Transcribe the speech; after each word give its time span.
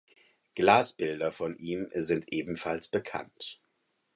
Glasbilder 0.55 1.31
von 1.31 1.59
ihm 1.59 1.91
sind 1.93 2.27
ebenfalls 2.33 2.87
bekannt. 2.87 3.61